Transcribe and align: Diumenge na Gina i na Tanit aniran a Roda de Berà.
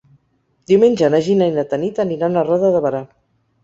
Diumenge 0.71 1.11
na 1.17 1.21
Gina 1.29 1.51
i 1.51 1.55
na 1.59 1.69
Tanit 1.77 2.05
aniran 2.09 2.43
a 2.45 2.49
Roda 2.53 2.77
de 2.79 2.87
Berà. 2.91 3.09